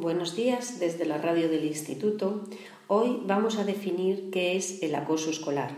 [0.00, 2.44] buenos días desde la radio del instituto.
[2.88, 5.72] Hoy vamos a definir qué es el acoso escolar.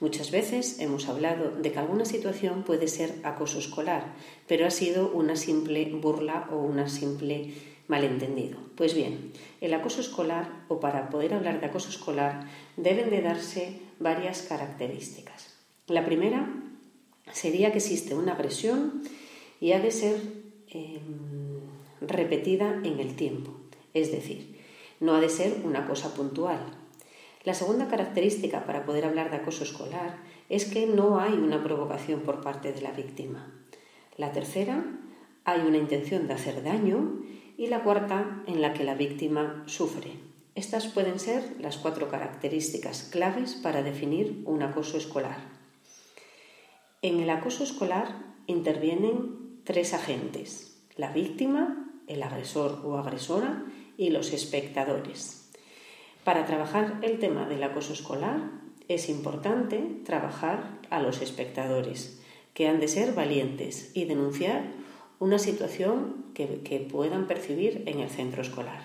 [0.00, 4.14] Muchas veces hemos hablado de que alguna situación puede ser acoso escolar,
[4.46, 7.52] pero ha sido una simple burla o una simple
[7.88, 8.58] malentendido.
[8.74, 13.80] Pues bien, el acoso escolar, o para poder hablar de acoso escolar, deben de darse
[13.98, 15.54] varias características.
[15.88, 16.48] La primera
[17.32, 19.02] sería que existe una agresión
[19.60, 20.16] y ha de ser
[20.68, 21.57] em,
[22.00, 23.52] repetida en el tiempo,
[23.94, 24.58] es decir,
[25.00, 26.60] no ha de ser una cosa puntual.
[27.44, 32.20] La segunda característica para poder hablar de acoso escolar es que no hay una provocación
[32.20, 33.52] por parte de la víctima.
[34.16, 34.84] La tercera,
[35.44, 37.22] hay una intención de hacer daño
[37.56, 40.12] y la cuarta, en la que la víctima sufre.
[40.54, 45.38] Estas pueden ser las cuatro características claves para definir un acoso escolar.
[47.00, 48.08] En el acoso escolar
[48.46, 53.64] intervienen tres agentes, la víctima, el agresor o agresora
[53.96, 55.50] y los espectadores.
[56.24, 58.50] Para trabajar el tema del acoso escolar
[58.88, 62.20] es importante trabajar a los espectadores,
[62.54, 64.72] que han de ser valientes y denunciar
[65.18, 68.80] una situación que, que puedan percibir en el centro escolar.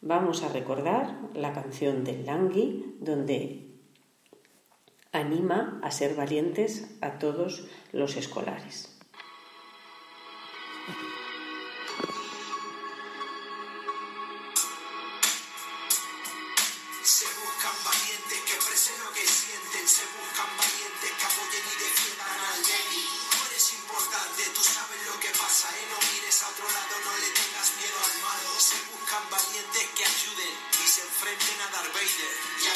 [0.00, 3.66] Vamos a recordar la canción del Langui, donde
[5.12, 8.95] anima a ser valientes a todos los escolares.
[18.86, 23.08] Expresen lo que sienten, se buscan valientes que apoyen y defiendan al débil.
[23.30, 27.16] Tú eres importante, tú sabes lo que pasa, y no mires a otro lado, no
[27.18, 28.50] le tengas miedo al malo.
[28.60, 32.66] Se buscan valientes que ayuden y se enfrenten a Darth Vader y